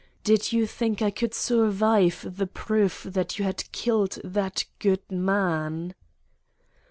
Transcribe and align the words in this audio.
Did 0.23 0.51
you 0.51 0.65
think 0.65 1.03
I 1.03 1.11
could 1.11 1.35
survive 1.35 2.25
the 2.27 2.47
proof 2.47 3.03
that 3.03 3.37
you 3.37 3.45
had 3.45 3.71
killed 3.71 4.17
that 4.23 4.65
good 4.79 5.03
man?" 5.11 5.93